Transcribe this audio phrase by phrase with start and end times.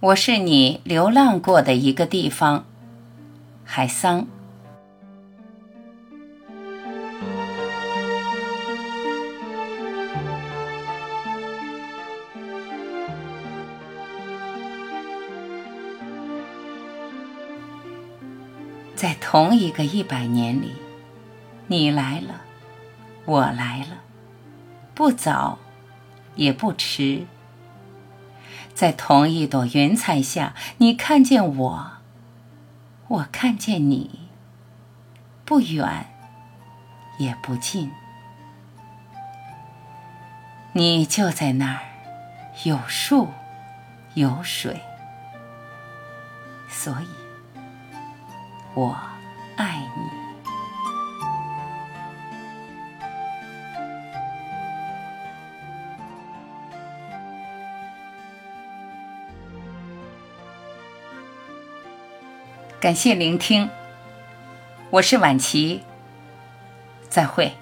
[0.00, 2.64] 我是你流浪过的一个地方，
[3.64, 4.28] 海桑。
[18.94, 20.74] 在同一个一百年里，
[21.66, 22.42] 你来了，
[23.24, 23.98] 我来了，
[24.94, 25.58] 不早，
[26.36, 27.26] 也不迟。
[28.78, 31.90] 在同一朵云彩下，你看见我，
[33.08, 34.28] 我看见你，
[35.44, 36.06] 不远，
[37.18, 37.90] 也不近。
[40.74, 41.80] 你就在那儿，
[42.62, 43.30] 有树，
[44.14, 44.80] 有水，
[46.68, 47.08] 所以。
[48.74, 48.96] 我
[49.56, 50.17] 爱你，
[62.80, 63.68] 感谢聆听，
[64.90, 65.82] 我是晚琪，
[67.08, 67.52] 再会。